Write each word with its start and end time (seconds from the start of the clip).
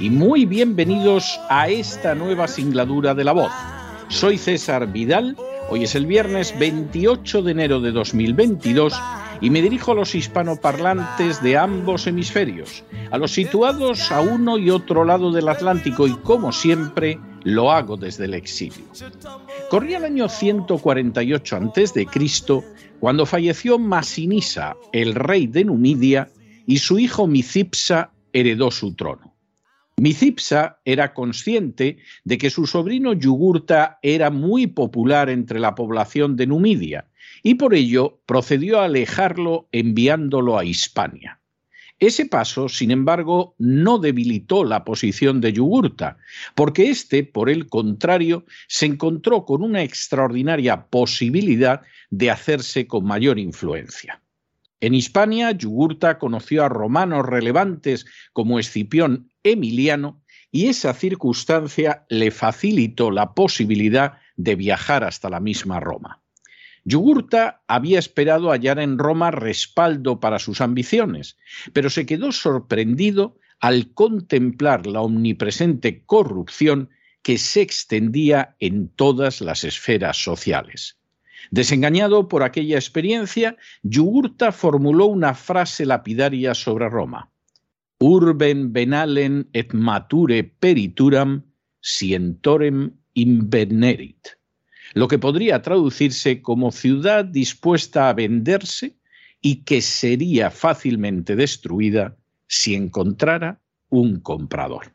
y 0.00 0.08
muy 0.08 0.46
bienvenidos 0.46 1.38
a 1.50 1.68
esta 1.68 2.14
nueva 2.14 2.48
singladura 2.48 3.14
de 3.14 3.22
la 3.22 3.32
voz. 3.32 3.52
Soy 4.08 4.38
César 4.38 4.90
Vidal, 4.90 5.36
hoy 5.68 5.84
es 5.84 5.94
el 5.94 6.06
viernes 6.06 6.58
28 6.58 7.42
de 7.42 7.52
enero 7.52 7.80
de 7.80 7.92
2022 7.92 8.98
y 9.42 9.50
me 9.50 9.60
dirijo 9.60 9.92
a 9.92 9.96
los 9.96 10.14
hispanoparlantes 10.14 11.42
de 11.42 11.58
ambos 11.58 12.06
hemisferios, 12.06 12.82
a 13.10 13.18
los 13.18 13.32
situados 13.32 14.10
a 14.10 14.22
uno 14.22 14.56
y 14.56 14.70
otro 14.70 15.04
lado 15.04 15.32
del 15.32 15.50
Atlántico 15.50 16.06
y 16.06 16.14
como 16.14 16.50
siempre 16.50 17.18
lo 17.44 17.70
hago 17.70 17.98
desde 17.98 18.24
el 18.24 18.32
exilio. 18.32 18.86
Corría 19.68 19.98
el 19.98 20.04
año 20.04 20.30
148 20.30 21.56
a.C. 21.56 22.06
cuando 22.98 23.26
falleció 23.26 23.78
Masinisa, 23.78 24.76
el 24.92 25.14
rey 25.14 25.46
de 25.46 25.66
Numidia, 25.66 26.30
y 26.64 26.78
su 26.78 26.98
hijo 26.98 27.26
Micipsa 27.26 28.12
heredó 28.32 28.70
su 28.70 28.94
trono. 28.94 29.29
Micipsa 30.00 30.80
era 30.86 31.12
consciente 31.12 31.98
de 32.24 32.38
que 32.38 32.48
su 32.48 32.66
sobrino 32.66 33.12
Yugurta 33.12 33.98
era 34.00 34.30
muy 34.30 34.66
popular 34.66 35.28
entre 35.28 35.60
la 35.60 35.74
población 35.74 36.36
de 36.36 36.46
Numidia 36.46 37.06
y 37.42 37.56
por 37.56 37.74
ello 37.74 38.18
procedió 38.24 38.80
a 38.80 38.86
alejarlo 38.86 39.68
enviándolo 39.72 40.58
a 40.58 40.64
Hispania. 40.64 41.38
Ese 41.98 42.24
paso, 42.24 42.70
sin 42.70 42.92
embargo, 42.92 43.54
no 43.58 43.98
debilitó 43.98 44.64
la 44.64 44.86
posición 44.86 45.42
de 45.42 45.52
Yugurta, 45.52 46.16
porque 46.54 46.88
éste, 46.88 47.22
por 47.22 47.50
el 47.50 47.68
contrario, 47.68 48.46
se 48.68 48.86
encontró 48.86 49.44
con 49.44 49.62
una 49.62 49.82
extraordinaria 49.82 50.86
posibilidad 50.86 51.82
de 52.08 52.30
hacerse 52.30 52.86
con 52.86 53.04
mayor 53.04 53.38
influencia. 53.38 54.19
En 54.80 54.94
Hispania, 54.94 55.50
Yugurta 55.52 56.18
conoció 56.18 56.64
a 56.64 56.70
romanos 56.70 57.26
relevantes 57.26 58.06
como 58.32 58.58
Escipión 58.58 59.30
Emiliano 59.42 60.22
y 60.50 60.66
esa 60.66 60.94
circunstancia 60.94 62.06
le 62.08 62.30
facilitó 62.30 63.10
la 63.10 63.34
posibilidad 63.34 64.14
de 64.36 64.56
viajar 64.56 65.04
hasta 65.04 65.28
la 65.28 65.38
misma 65.38 65.80
Roma. 65.80 66.22
Yugurta 66.84 67.62
había 67.68 67.98
esperado 67.98 68.50
hallar 68.50 68.78
en 68.78 68.98
Roma 68.98 69.30
respaldo 69.30 70.18
para 70.18 70.38
sus 70.38 70.62
ambiciones, 70.62 71.36
pero 71.74 71.90
se 71.90 72.06
quedó 72.06 72.32
sorprendido 72.32 73.36
al 73.60 73.92
contemplar 73.92 74.86
la 74.86 75.02
omnipresente 75.02 76.02
corrupción 76.04 76.88
que 77.22 77.36
se 77.36 77.60
extendía 77.60 78.56
en 78.58 78.88
todas 78.88 79.42
las 79.42 79.62
esferas 79.64 80.16
sociales. 80.16 80.99
Desengañado 81.50 82.28
por 82.28 82.42
aquella 82.42 82.76
experiencia, 82.76 83.56
Yugurta 83.82 84.52
formuló 84.52 85.06
una 85.06 85.34
frase 85.34 85.86
lapidaria 85.86 86.54
sobre 86.54 86.88
Roma. 86.88 87.30
Urben 87.98 88.72
venalen 88.72 89.48
et 89.52 89.74
mature 89.74 90.42
perituram 90.44 91.42
sientorem 91.80 92.90
invenerit 93.14 94.40
lo 94.94 95.08
que 95.08 95.18
podría 95.18 95.62
traducirse 95.62 96.42
como 96.42 96.72
ciudad 96.72 97.24
dispuesta 97.24 98.08
a 98.08 98.12
venderse 98.12 98.96
y 99.40 99.62
que 99.64 99.80
sería 99.80 100.50
fácilmente 100.50 101.36
destruida 101.36 102.16
si 102.46 102.74
encontrara 102.74 103.60
un 103.88 104.20
comprador. 104.20 104.92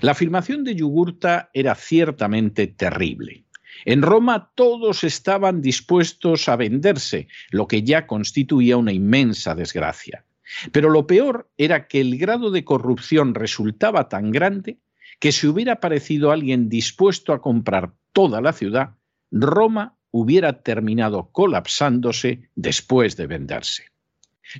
La 0.00 0.12
afirmación 0.12 0.64
de 0.64 0.74
Yugurta 0.74 1.50
era 1.54 1.74
ciertamente 1.74 2.66
terrible. 2.66 3.41
En 3.84 4.02
Roma 4.02 4.50
todos 4.54 5.04
estaban 5.04 5.60
dispuestos 5.60 6.48
a 6.48 6.56
venderse, 6.56 7.28
lo 7.50 7.66
que 7.66 7.82
ya 7.82 8.06
constituía 8.06 8.76
una 8.76 8.92
inmensa 8.92 9.54
desgracia. 9.54 10.24
Pero 10.70 10.90
lo 10.90 11.06
peor 11.06 11.50
era 11.56 11.86
que 11.86 12.00
el 12.00 12.18
grado 12.18 12.50
de 12.50 12.64
corrupción 12.64 13.34
resultaba 13.34 14.08
tan 14.08 14.30
grande 14.30 14.78
que 15.18 15.32
si 15.32 15.46
hubiera 15.46 15.74
aparecido 15.74 16.32
alguien 16.32 16.68
dispuesto 16.68 17.32
a 17.32 17.40
comprar 17.40 17.92
toda 18.12 18.40
la 18.40 18.52
ciudad, 18.52 18.96
Roma 19.30 19.96
hubiera 20.10 20.62
terminado 20.62 21.30
colapsándose 21.32 22.50
después 22.54 23.16
de 23.16 23.26
venderse. 23.26 23.84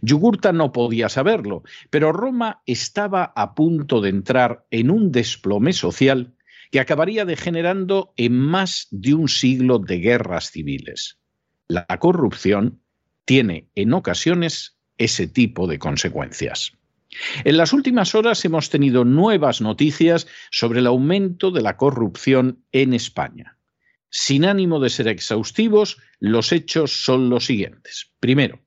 Yugurta 0.00 0.52
no 0.52 0.72
podía 0.72 1.08
saberlo, 1.08 1.62
pero 1.90 2.12
Roma 2.12 2.62
estaba 2.64 3.32
a 3.36 3.54
punto 3.54 4.00
de 4.00 4.08
entrar 4.08 4.64
en 4.70 4.90
un 4.90 5.12
desplome 5.12 5.72
social 5.72 6.32
que 6.72 6.80
acabaría 6.80 7.26
degenerando 7.26 8.14
en 8.16 8.36
más 8.38 8.88
de 8.90 9.12
un 9.12 9.28
siglo 9.28 9.78
de 9.78 9.98
guerras 9.98 10.50
civiles. 10.50 11.18
La 11.68 11.86
corrupción 11.86 12.80
tiene 13.26 13.68
en 13.74 13.92
ocasiones 13.92 14.78
ese 14.96 15.28
tipo 15.28 15.66
de 15.66 15.78
consecuencias. 15.78 16.72
En 17.44 17.58
las 17.58 17.74
últimas 17.74 18.14
horas 18.14 18.42
hemos 18.46 18.70
tenido 18.70 19.04
nuevas 19.04 19.60
noticias 19.60 20.26
sobre 20.50 20.80
el 20.80 20.86
aumento 20.86 21.50
de 21.50 21.60
la 21.60 21.76
corrupción 21.76 22.64
en 22.72 22.94
España. 22.94 23.58
Sin 24.08 24.46
ánimo 24.46 24.80
de 24.80 24.88
ser 24.88 25.08
exhaustivos, 25.08 25.98
los 26.20 26.52
hechos 26.52 27.04
son 27.04 27.28
los 27.28 27.44
siguientes. 27.44 28.12
Primero, 28.18 28.60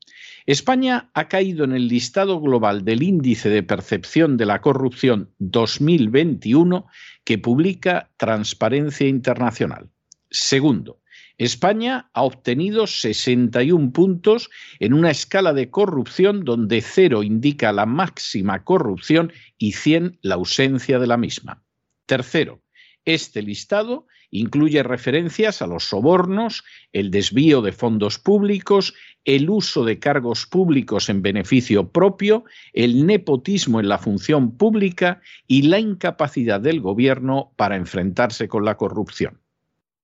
España 0.45 1.09
ha 1.15 1.27
caído 1.27 1.63
en 1.63 1.71
el 1.71 1.87
listado 1.87 2.39
global 2.39 2.85
del 2.85 3.01
Índice 3.01 3.49
de 3.49 3.63
Percepción 3.63 4.37
de 4.37 4.45
la 4.45 4.61
Corrupción 4.61 5.31
2021 5.39 6.85
que 7.23 7.39
publica 7.39 8.11
Transparencia 8.17 9.07
Internacional. 9.07 9.89
Segundo, 10.29 11.01
España 11.39 12.11
ha 12.13 12.21
obtenido 12.21 12.85
61 12.85 13.91
puntos 13.91 14.51
en 14.79 14.93
una 14.93 15.09
escala 15.09 15.51
de 15.51 15.71
corrupción 15.71 16.45
donde 16.45 16.81
cero 16.81 17.23
indica 17.23 17.73
la 17.73 17.87
máxima 17.87 18.63
corrupción 18.63 19.33
y 19.57 19.71
100 19.71 20.19
la 20.21 20.35
ausencia 20.35 20.99
de 20.99 21.07
la 21.07 21.17
misma. 21.17 21.63
Tercero, 22.05 22.61
este 23.05 23.41
listado 23.41 24.07
Incluye 24.35 24.83
referencias 24.83 25.61
a 25.61 25.67
los 25.67 25.85
sobornos, 25.85 26.65
el 26.91 27.09
desvío 27.09 27.61
de 27.61 27.71
fondos 27.71 28.19
públicos, 28.19 28.93
el 29.23 29.49
uso 29.49 29.85
de 29.85 29.97
cargos 29.97 30.45
públicos 30.45 31.07
en 31.07 31.21
beneficio 31.21 31.89
propio, 31.89 32.43
el 32.73 33.05
nepotismo 33.05 33.79
en 33.79 33.87
la 33.87 33.97
función 33.97 34.57
pública 34.57 35.21
y 35.47 35.63
la 35.63 35.79
incapacidad 35.79 36.59
del 36.59 36.81
gobierno 36.81 37.53
para 37.55 37.77
enfrentarse 37.77 38.49
con 38.49 38.65
la 38.65 38.75
corrupción. 38.75 39.39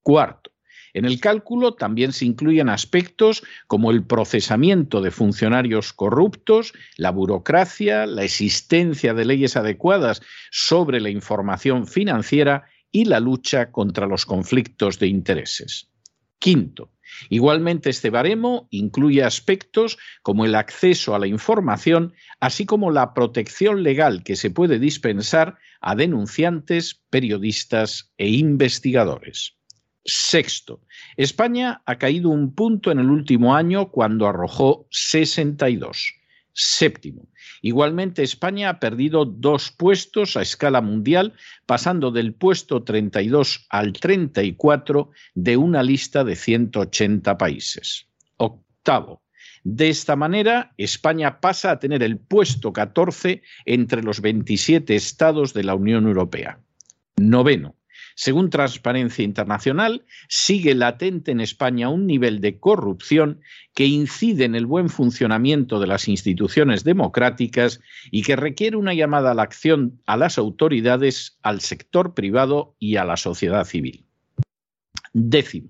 Cuarto, 0.02 0.52
en 0.94 1.04
el 1.04 1.20
cálculo 1.20 1.74
también 1.74 2.14
se 2.14 2.26
incluyen 2.26 2.70
aspectos 2.70 3.44
como 3.68 3.92
el 3.92 4.04
procesamiento 4.04 5.02
de 5.02 5.12
funcionarios 5.12 5.92
corruptos, 5.92 6.74
la 6.96 7.12
burocracia, 7.12 8.06
la 8.06 8.24
existencia 8.24 9.14
de 9.14 9.26
leyes 9.26 9.58
adecuadas 9.58 10.22
sobre 10.52 11.02
la 11.02 11.10
información 11.10 11.86
financiera 11.86 12.71
y 12.92 13.06
la 13.06 13.20
lucha 13.20 13.72
contra 13.72 14.08
los 14.08 14.26
conflictos 14.26 15.00
de 15.00 15.08
intereses. 15.08 15.90
Quinto, 16.40 16.92
igualmente 17.30 17.90
este 17.90 18.10
baremo 18.10 18.68
incluye 18.72 19.24
aspectos 19.24 19.98
como 20.24 20.46
el 20.46 20.56
acceso 20.56 21.14
a 21.14 21.20
la 21.20 21.28
información, 21.28 22.14
así 22.40 22.66
como 22.66 22.90
la 22.90 23.14
protección 23.14 23.84
legal 23.84 24.24
que 24.24 24.36
se 24.36 24.50
puede 24.50 24.80
dispensar 24.80 25.58
a 25.82 25.96
denunciantes, 25.96 27.02
periodistas 27.10 28.12
e 28.18 28.30
investigadores. 28.30 29.56
Sexto, 30.04 30.82
España 31.16 31.84
ha 31.86 31.98
caído 32.00 32.30
un 32.30 32.56
punto 32.56 32.92
en 32.92 33.00
el 33.00 33.12
último 33.12 33.56
año 33.56 33.92
cuando 33.92 34.28
arrojó 34.28 34.88
62. 34.90 36.21
Séptimo. 36.54 37.28
Igualmente, 37.62 38.24
España 38.24 38.70
ha 38.70 38.80
perdido 38.80 39.26
dos 39.26 39.72
puestos 39.72 40.38
a 40.38 40.42
escala 40.42 40.82
mundial, 40.82 41.34
pasando 41.66 42.12
del 42.12 42.34
puesto 42.34 42.84
32 42.84 43.68
al 43.70 43.94
34 43.94 45.12
de 45.36 45.58
una 45.58 45.84
lista 45.84 46.24
de 46.24 46.36
180 46.36 47.38
países. 47.38 48.08
Octavo. 48.38 49.22
De 49.64 49.90
esta 49.90 50.16
manera, 50.16 50.74
España 50.78 51.40
pasa 51.40 51.72
a 51.72 51.80
tener 51.80 52.02
el 52.02 52.18
puesto 52.18 52.74
14 52.74 53.44
entre 53.66 54.02
los 54.02 54.22
27 54.22 54.96
estados 54.96 55.54
de 55.54 55.64
la 55.64 55.76
Unión 55.76 56.08
Europea. 56.08 56.60
Noveno. 57.18 57.76
Según 58.16 58.50
Transparencia 58.50 59.24
Internacional, 59.24 60.06
sigue 60.28 60.76
latente 60.76 61.32
en 61.32 61.42
España 61.42 61.90
un 61.90 62.08
nivel 62.08 62.42
de 62.42 62.60
corrupción 62.60 63.42
que 63.74 63.86
incide 63.86 64.46
en 64.46 64.56
el 64.56 64.66
buen 64.66 64.90
funcionamiento 64.90 65.80
de 65.80 65.88
las 65.88 66.08
instituciones 66.08 66.84
democráticas 66.84 67.80
y 68.12 68.24
que 68.24 68.36
requiere 68.36 68.78
una 68.78 68.94
llamada 68.94 69.32
a 69.32 69.34
la 69.34 69.44
acción 69.44 70.02
a 70.06 70.18
las 70.18 70.38
autoridades, 70.38 71.38
al 71.42 71.62
sector 71.62 72.14
privado 72.14 72.76
y 72.80 72.98
a 72.98 73.06
la 73.06 73.18
sociedad 73.18 73.66
civil. 73.66 74.06
Décimo. 75.14 75.70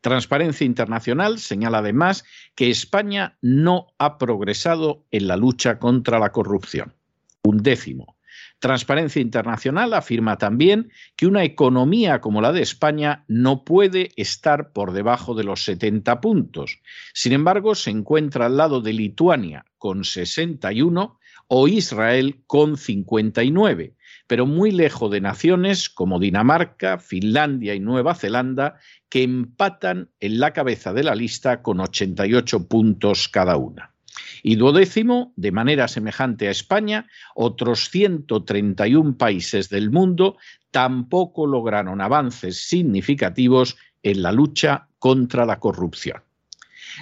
Transparencia 0.00 0.64
Internacional 0.64 1.38
señala 1.38 1.78
además 1.78 2.24
que 2.54 2.70
España 2.70 3.36
no 3.42 3.88
ha 3.98 4.18
progresado 4.18 5.04
en 5.10 5.26
la 5.26 5.36
lucha 5.36 5.78
contra 5.78 6.18
la 6.18 6.30
corrupción. 6.32 6.94
Un 7.42 7.58
décimo. 7.58 8.17
Transparencia 8.58 9.22
Internacional 9.22 9.94
afirma 9.94 10.36
también 10.36 10.90
que 11.14 11.26
una 11.26 11.44
economía 11.44 12.20
como 12.20 12.40
la 12.40 12.52
de 12.52 12.62
España 12.62 13.24
no 13.28 13.64
puede 13.64 14.10
estar 14.16 14.72
por 14.72 14.92
debajo 14.92 15.34
de 15.34 15.44
los 15.44 15.62
70 15.64 16.20
puntos. 16.20 16.80
Sin 17.14 17.32
embargo, 17.32 17.76
se 17.76 17.90
encuentra 17.90 18.46
al 18.46 18.56
lado 18.56 18.80
de 18.80 18.92
Lituania 18.92 19.64
con 19.78 20.04
61 20.04 21.18
o 21.46 21.68
Israel 21.68 22.42
con 22.46 22.76
59, 22.76 23.94
pero 24.26 24.44
muy 24.44 24.72
lejos 24.72 25.10
de 25.10 25.20
naciones 25.20 25.88
como 25.88 26.18
Dinamarca, 26.18 26.98
Finlandia 26.98 27.74
y 27.74 27.80
Nueva 27.80 28.14
Zelanda, 28.14 28.78
que 29.08 29.22
empatan 29.22 30.10
en 30.20 30.40
la 30.40 30.52
cabeza 30.52 30.92
de 30.92 31.04
la 31.04 31.14
lista 31.14 31.62
con 31.62 31.80
88 31.80 32.68
puntos 32.68 33.28
cada 33.28 33.56
una. 33.56 33.94
Y 34.42 34.56
duodécimo, 34.56 35.32
de 35.36 35.52
manera 35.52 35.88
semejante 35.88 36.48
a 36.48 36.50
España, 36.50 37.08
otros 37.34 37.90
131 37.90 39.16
países 39.16 39.68
del 39.68 39.90
mundo 39.90 40.36
tampoco 40.70 41.46
lograron 41.46 42.00
avances 42.00 42.68
significativos 42.68 43.76
en 44.02 44.22
la 44.22 44.32
lucha 44.32 44.88
contra 44.98 45.46
la 45.46 45.58
corrupción. 45.58 46.22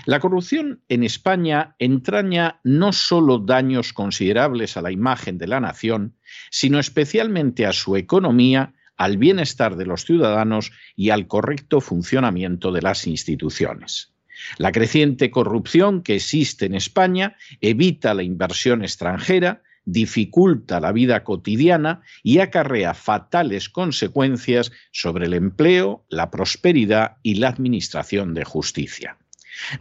La 0.04 0.20
corrupción 0.20 0.82
en 0.88 1.04
España 1.04 1.74
entraña 1.78 2.60
no 2.64 2.92
solo 2.92 3.38
daños 3.38 3.92
considerables 3.92 4.76
a 4.76 4.82
la 4.82 4.90
imagen 4.90 5.38
de 5.38 5.46
la 5.46 5.60
nación, 5.60 6.16
sino 6.50 6.78
especialmente 6.78 7.66
a 7.66 7.72
su 7.72 7.96
economía, 7.96 8.74
al 8.96 9.16
bienestar 9.16 9.76
de 9.76 9.86
los 9.86 10.04
ciudadanos 10.04 10.72
y 10.96 11.10
al 11.10 11.26
correcto 11.26 11.80
funcionamiento 11.80 12.72
de 12.72 12.82
las 12.82 13.06
instituciones. 13.06 14.15
La 14.58 14.72
creciente 14.72 15.30
corrupción 15.30 16.02
que 16.02 16.16
existe 16.16 16.66
en 16.66 16.74
España 16.74 17.36
evita 17.60 18.14
la 18.14 18.22
inversión 18.22 18.82
extranjera, 18.82 19.62
dificulta 19.84 20.80
la 20.80 20.92
vida 20.92 21.24
cotidiana 21.24 22.02
y 22.22 22.40
acarrea 22.40 22.92
fatales 22.92 23.68
consecuencias 23.68 24.72
sobre 24.90 25.26
el 25.26 25.34
empleo, 25.34 26.04
la 26.08 26.30
prosperidad 26.30 27.18
y 27.22 27.36
la 27.36 27.48
administración 27.48 28.34
de 28.34 28.44
justicia. 28.44 29.16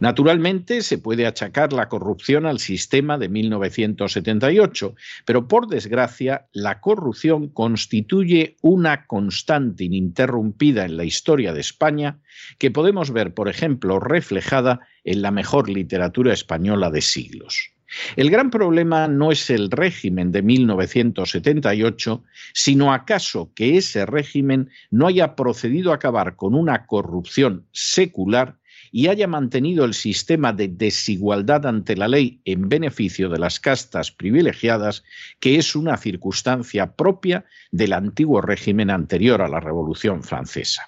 Naturalmente, 0.00 0.82
se 0.82 0.98
puede 0.98 1.26
achacar 1.26 1.72
la 1.72 1.88
corrupción 1.88 2.46
al 2.46 2.58
sistema 2.58 3.18
de 3.18 3.28
1978, 3.28 4.94
pero 5.24 5.48
por 5.48 5.68
desgracia, 5.68 6.46
la 6.52 6.80
corrupción 6.80 7.48
constituye 7.48 8.56
una 8.62 9.06
constante 9.06 9.84
ininterrumpida 9.84 10.84
en 10.84 10.96
la 10.96 11.04
historia 11.04 11.52
de 11.52 11.60
España 11.60 12.18
que 12.58 12.70
podemos 12.70 13.10
ver, 13.10 13.34
por 13.34 13.48
ejemplo, 13.48 14.00
reflejada 14.00 14.80
en 15.04 15.22
la 15.22 15.30
mejor 15.30 15.68
literatura 15.68 16.32
española 16.32 16.90
de 16.90 17.02
siglos. 17.02 17.70
El 18.16 18.30
gran 18.30 18.50
problema 18.50 19.06
no 19.06 19.30
es 19.30 19.48
el 19.48 19.70
régimen 19.70 20.32
de 20.32 20.42
1978, 20.42 22.24
sino 22.52 22.92
acaso 22.92 23.52
que 23.54 23.76
ese 23.76 24.06
régimen 24.06 24.70
no 24.90 25.06
haya 25.06 25.36
procedido 25.36 25.92
a 25.92 25.96
acabar 25.96 26.34
con 26.36 26.54
una 26.54 26.86
corrupción 26.86 27.66
secular 27.72 28.56
y 28.96 29.08
haya 29.08 29.26
mantenido 29.26 29.84
el 29.84 29.92
sistema 29.92 30.54
de 30.54 30.68
desigualdad 30.68 31.66
ante 31.66 31.98
la 31.98 32.08
ley 32.08 32.40
en 32.46 32.70
beneficio 32.70 33.28
de 33.28 33.38
las 33.38 33.60
castas 33.60 34.10
privilegiadas, 34.10 35.04
que 35.38 35.56
es 35.56 35.76
una 35.76 35.98
circunstancia 35.98 36.94
propia 36.94 37.44
del 37.70 37.92
antiguo 37.92 38.40
régimen 38.40 38.88
anterior 38.88 39.42
a 39.42 39.48
la 39.48 39.60
Revolución 39.60 40.22
Francesa. 40.22 40.86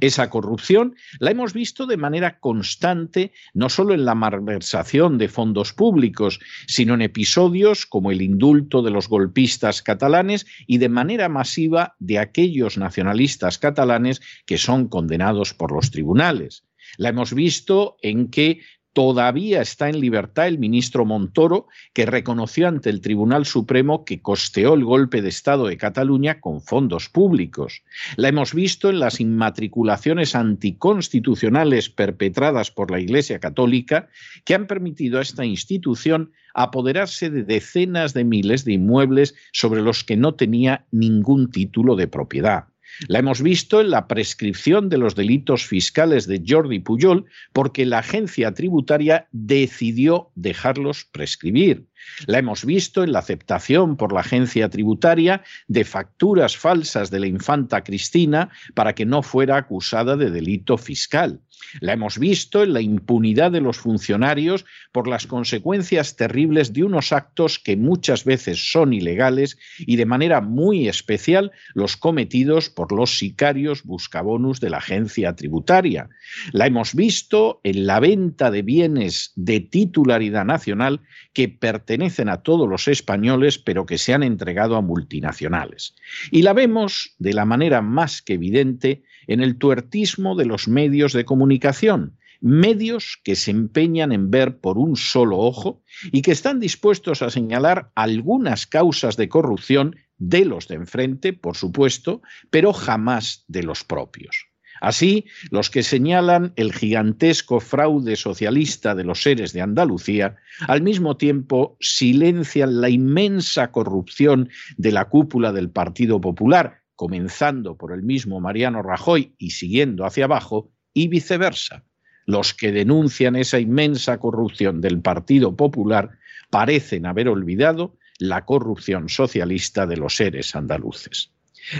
Esa 0.00 0.28
corrupción 0.28 0.96
la 1.18 1.30
hemos 1.30 1.54
visto 1.54 1.86
de 1.86 1.96
manera 1.96 2.40
constante, 2.40 3.32
no 3.54 3.70
solo 3.70 3.94
en 3.94 4.04
la 4.04 4.14
malversación 4.14 5.16
de 5.16 5.28
fondos 5.28 5.72
públicos, 5.72 6.40
sino 6.66 6.92
en 6.92 7.00
episodios 7.00 7.86
como 7.86 8.10
el 8.10 8.20
indulto 8.20 8.82
de 8.82 8.90
los 8.90 9.08
golpistas 9.08 9.80
catalanes 9.80 10.44
y 10.66 10.76
de 10.76 10.90
manera 10.90 11.30
masiva 11.30 11.96
de 12.00 12.18
aquellos 12.18 12.76
nacionalistas 12.76 13.56
catalanes 13.56 14.20
que 14.44 14.58
son 14.58 14.88
condenados 14.88 15.54
por 15.54 15.72
los 15.72 15.90
tribunales. 15.90 16.64
La 16.96 17.10
hemos 17.10 17.34
visto 17.34 17.96
en 18.02 18.28
que 18.28 18.60
todavía 18.92 19.62
está 19.62 19.88
en 19.88 20.00
libertad 20.00 20.48
el 20.48 20.58
ministro 20.58 21.04
Montoro, 21.04 21.68
que 21.92 22.06
reconoció 22.06 22.68
ante 22.68 22.90
el 22.90 23.00
Tribunal 23.00 23.46
Supremo 23.46 24.04
que 24.04 24.20
costeó 24.20 24.74
el 24.74 24.84
golpe 24.84 25.22
de 25.22 25.28
Estado 25.28 25.66
de 25.66 25.76
Cataluña 25.76 26.40
con 26.40 26.60
fondos 26.60 27.08
públicos. 27.08 27.82
La 28.16 28.28
hemos 28.28 28.52
visto 28.52 28.90
en 28.90 28.98
las 28.98 29.20
inmatriculaciones 29.20 30.34
anticonstitucionales 30.34 31.88
perpetradas 31.88 32.70
por 32.70 32.90
la 32.90 33.00
Iglesia 33.00 33.38
Católica, 33.38 34.08
que 34.44 34.54
han 34.54 34.66
permitido 34.66 35.18
a 35.18 35.22
esta 35.22 35.44
institución 35.44 36.32
apoderarse 36.52 37.30
de 37.30 37.44
decenas 37.44 38.12
de 38.12 38.24
miles 38.24 38.64
de 38.64 38.72
inmuebles 38.72 39.36
sobre 39.52 39.82
los 39.82 40.02
que 40.02 40.16
no 40.16 40.34
tenía 40.34 40.84
ningún 40.90 41.50
título 41.52 41.94
de 41.94 42.08
propiedad. 42.08 42.69
La 43.08 43.18
hemos 43.18 43.42
visto 43.42 43.80
en 43.80 43.90
la 43.90 44.06
prescripción 44.06 44.88
de 44.88 44.98
los 44.98 45.14
delitos 45.14 45.66
fiscales 45.66 46.26
de 46.26 46.42
Jordi 46.46 46.80
Pujol 46.80 47.26
porque 47.52 47.86
la 47.86 47.98
agencia 47.98 48.52
tributaria 48.52 49.28
decidió 49.32 50.30
dejarlos 50.34 51.04
prescribir. 51.04 51.86
La 52.26 52.38
hemos 52.38 52.64
visto 52.64 53.02
en 53.04 53.12
la 53.12 53.20
aceptación 53.20 53.96
por 53.96 54.12
la 54.12 54.20
agencia 54.20 54.68
tributaria 54.68 55.42
de 55.68 55.84
facturas 55.84 56.56
falsas 56.56 57.10
de 57.10 57.20
la 57.20 57.26
infanta 57.26 57.84
Cristina 57.84 58.50
para 58.74 58.94
que 58.94 59.06
no 59.06 59.22
fuera 59.22 59.56
acusada 59.56 60.16
de 60.16 60.30
delito 60.30 60.78
fiscal. 60.78 61.40
La 61.80 61.92
hemos 61.92 62.18
visto 62.18 62.62
en 62.62 62.72
la 62.72 62.80
impunidad 62.80 63.52
de 63.52 63.60
los 63.60 63.78
funcionarios 63.78 64.64
por 64.92 65.08
las 65.08 65.26
consecuencias 65.26 66.16
terribles 66.16 66.72
de 66.72 66.84
unos 66.84 67.12
actos 67.12 67.58
que 67.58 67.76
muchas 67.76 68.24
veces 68.24 68.70
son 68.72 68.92
ilegales 68.92 69.58
y 69.78 69.96
de 69.96 70.06
manera 70.06 70.40
muy 70.40 70.88
especial 70.88 71.52
los 71.74 71.96
cometidos 71.96 72.70
por 72.70 72.92
los 72.92 73.18
sicarios 73.18 73.84
buscabonus 73.84 74.60
de 74.60 74.70
la 74.70 74.78
agencia 74.78 75.34
tributaria. 75.36 76.08
La 76.52 76.66
hemos 76.66 76.94
visto 76.94 77.60
en 77.64 77.86
la 77.86 78.00
venta 78.00 78.50
de 78.50 78.62
bienes 78.62 79.32
de 79.36 79.60
titularidad 79.60 80.44
nacional 80.44 81.00
que 81.32 81.48
pertenecen 81.48 82.28
a 82.28 82.42
todos 82.42 82.68
los 82.68 82.88
españoles 82.88 83.58
pero 83.58 83.86
que 83.86 83.98
se 83.98 84.14
han 84.14 84.22
entregado 84.22 84.76
a 84.76 84.82
multinacionales. 84.82 85.94
Y 86.30 86.42
la 86.42 86.52
vemos 86.52 87.14
de 87.18 87.32
la 87.32 87.44
manera 87.44 87.82
más 87.82 88.22
que 88.22 88.34
evidente 88.34 89.02
en 89.26 89.40
el 89.40 89.56
tuertismo 89.56 90.34
de 90.36 90.46
los 90.46 90.68
medios 90.68 91.12
de 91.12 91.24
comunicación, 91.24 92.16
medios 92.40 93.18
que 93.22 93.36
se 93.36 93.50
empeñan 93.50 94.12
en 94.12 94.30
ver 94.30 94.58
por 94.58 94.78
un 94.78 94.96
solo 94.96 95.38
ojo 95.38 95.82
y 96.10 96.22
que 96.22 96.32
están 96.32 96.60
dispuestos 96.60 97.22
a 97.22 97.30
señalar 97.30 97.90
algunas 97.94 98.66
causas 98.66 99.16
de 99.16 99.28
corrupción 99.28 99.96
de 100.18 100.44
los 100.44 100.68
de 100.68 100.76
enfrente, 100.76 101.32
por 101.32 101.56
supuesto, 101.56 102.22
pero 102.50 102.72
jamás 102.72 103.44
de 103.48 103.62
los 103.62 103.84
propios. 103.84 104.46
Así, 104.80 105.26
los 105.50 105.68
que 105.68 105.82
señalan 105.82 106.54
el 106.56 106.72
gigantesco 106.72 107.60
fraude 107.60 108.16
socialista 108.16 108.94
de 108.94 109.04
los 109.04 109.22
seres 109.22 109.52
de 109.52 109.60
Andalucía, 109.60 110.36
al 110.66 110.80
mismo 110.80 111.18
tiempo 111.18 111.76
silencian 111.80 112.80
la 112.80 112.88
inmensa 112.88 113.72
corrupción 113.72 114.48
de 114.78 114.92
la 114.92 115.04
cúpula 115.06 115.52
del 115.52 115.68
Partido 115.68 116.20
Popular, 116.20 116.79
comenzando 117.00 117.78
por 117.78 117.94
el 117.94 118.02
mismo 118.02 118.40
Mariano 118.40 118.82
Rajoy 118.82 119.34
y 119.38 119.52
siguiendo 119.52 120.04
hacia 120.04 120.26
abajo, 120.26 120.70
y 120.92 121.08
viceversa. 121.08 121.82
Los 122.26 122.52
que 122.52 122.72
denuncian 122.72 123.36
esa 123.36 123.58
inmensa 123.58 124.18
corrupción 124.18 124.82
del 124.82 125.00
Partido 125.00 125.56
Popular 125.56 126.10
parecen 126.50 127.06
haber 127.06 127.30
olvidado 127.30 127.96
la 128.18 128.44
corrupción 128.44 129.08
socialista 129.08 129.86
de 129.86 129.96
los 129.96 130.16
seres 130.16 130.54
andaluces. 130.54 131.32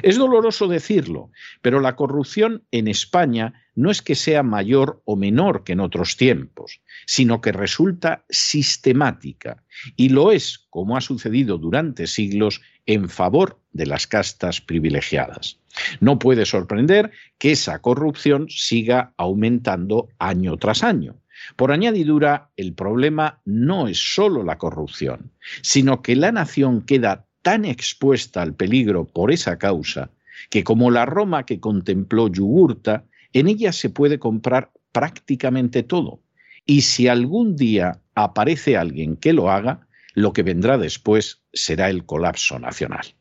Es 0.03 0.17
doloroso 0.17 0.69
decirlo, 0.69 1.31
pero 1.61 1.81
la 1.81 1.97
corrupción 1.97 2.65
en 2.71 2.89
España 2.89 3.53
no 3.75 3.91
es 3.91 4.01
que 4.01 4.15
sea 4.15 4.43
mayor 4.43 5.03
o 5.05 5.17
menor 5.17 5.65
que 5.65 5.73
en 5.73 5.81
otros 5.81 6.17
tiempos, 6.17 6.81
sino 7.05 7.43
que 7.43 7.53
resulta 7.53 8.25
sistemática 8.31 9.65
y 9.97 10.09
lo 10.09 10.33
es, 10.33 10.67
como 10.71 10.97
ha 10.97 11.03
sucedido 11.03 11.59
durante 11.59 12.07
siglos, 12.07 12.63
en 12.87 13.11
favor 13.11 13.60
de 13.73 13.87
las 13.87 14.07
castas 14.07 14.61
privilegiadas. 14.61 15.59
No 16.01 16.19
puede 16.19 16.47
sorprender 16.47 17.13
que 17.39 17.53
esa 17.53 17.81
corrupción 17.81 18.49
siga 18.49 19.13
aumentando 19.17 20.09
año 20.19 20.57
tras 20.57 20.83
año. 20.83 21.17
Por 21.57 21.73
añadidura, 21.73 22.51
el 22.57 22.75
problema 22.75 23.41
no 23.45 23.89
es 23.89 23.99
solo 24.15 24.43
la 24.43 24.59
corrupción, 24.59 25.33
sino 25.63 26.03
que 26.03 26.17
la 26.17 26.33
nación 26.33 26.83
queda 26.83 27.27
tan 27.43 27.65
expuesta 27.65 28.43
al 28.43 28.55
peligro 28.55 29.07
por 29.07 29.33
esa 29.33 29.59
causa 29.59 30.11
que 30.49 30.65
como 30.65 30.91
la 30.91 31.07
Roma 31.07 31.45
que 31.45 31.61
contempló 31.61 32.29
Yugurta, 32.29 33.05
en 33.33 33.49
ella 33.49 33.73
se 33.73 33.91
puede 33.91 34.19
comprar 34.19 34.71
prácticamente 34.93 35.83
todo. 35.83 36.21
Y 36.65 36.83
si 36.83 37.09
algún 37.09 37.57
día 37.57 38.01
aparece 38.15 38.77
alguien 38.77 39.17
que 39.17 39.33
lo 39.33 39.51
haga, 39.51 39.87
lo 40.15 40.33
que 40.33 40.43
vendrá 40.43 40.79
después 40.79 41.43
será 41.53 41.91
el 41.91 42.05
colapso 42.05 42.59
nacional. 42.59 43.15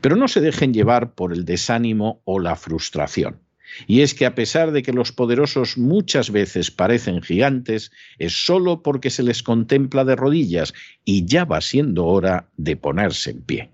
Pero 0.00 0.16
no 0.16 0.28
se 0.28 0.40
dejen 0.40 0.74
llevar 0.74 1.14
por 1.14 1.32
el 1.32 1.44
desánimo 1.44 2.20
o 2.24 2.40
la 2.40 2.56
frustración. 2.56 3.40
Y 3.86 4.00
es 4.00 4.14
que 4.14 4.26
a 4.26 4.34
pesar 4.34 4.72
de 4.72 4.82
que 4.82 4.92
los 4.92 5.12
poderosos 5.12 5.78
muchas 5.78 6.30
veces 6.30 6.70
parecen 6.70 7.22
gigantes, 7.22 7.92
es 8.18 8.44
solo 8.44 8.82
porque 8.82 9.10
se 9.10 9.22
les 9.22 9.42
contempla 9.42 10.04
de 10.04 10.16
rodillas 10.16 10.74
y 11.04 11.24
ya 11.24 11.44
va 11.44 11.60
siendo 11.60 12.06
hora 12.06 12.48
de 12.56 12.76
ponerse 12.76 13.30
en 13.30 13.42
pie. 13.42 13.70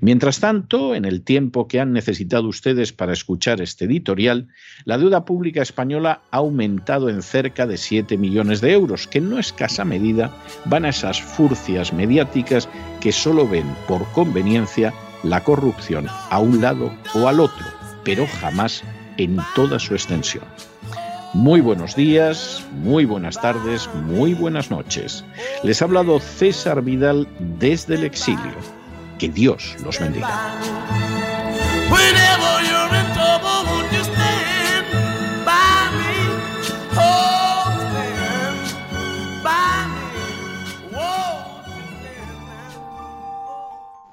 Mientras 0.00 0.40
tanto, 0.40 0.94
en 0.94 1.04
el 1.04 1.22
tiempo 1.22 1.68
que 1.68 1.80
han 1.80 1.92
necesitado 1.92 2.48
ustedes 2.48 2.92
para 2.92 3.12
escuchar 3.12 3.60
este 3.60 3.84
editorial, 3.84 4.48
la 4.84 4.96
deuda 4.96 5.24
pública 5.24 5.60
española 5.60 6.22
ha 6.30 6.38
aumentado 6.38 7.10
en 7.10 7.22
cerca 7.22 7.66
de 7.66 7.76
7 7.76 8.16
millones 8.16 8.60
de 8.60 8.72
euros, 8.72 9.06
que 9.06 9.18
en 9.18 9.28
no 9.30 9.38
escasa 9.38 9.84
medida 9.84 10.34
van 10.64 10.84
a 10.84 10.90
esas 10.90 11.20
furcias 11.20 11.92
mediáticas 11.92 12.68
que 13.00 13.12
solo 13.12 13.46
ven 13.46 13.66
por 13.86 14.10
conveniencia 14.12 14.94
la 15.28 15.42
corrupción 15.42 16.06
a 16.30 16.38
un 16.38 16.60
lado 16.60 16.92
o 17.14 17.28
al 17.28 17.40
otro, 17.40 17.66
pero 18.04 18.26
jamás 18.40 18.82
en 19.16 19.38
toda 19.54 19.78
su 19.78 19.94
extensión. 19.94 20.44
Muy 21.34 21.60
buenos 21.60 21.94
días, 21.96 22.64
muy 22.72 23.04
buenas 23.04 23.40
tardes, 23.40 23.88
muy 24.06 24.32
buenas 24.34 24.70
noches. 24.70 25.24
Les 25.62 25.82
ha 25.82 25.84
hablado 25.84 26.18
César 26.20 26.82
Vidal 26.82 27.28
desde 27.58 27.96
el 27.96 28.04
exilio. 28.04 28.54
Que 29.18 29.28
Dios 29.28 29.76
los 29.82 29.98
bendiga. 29.98 30.28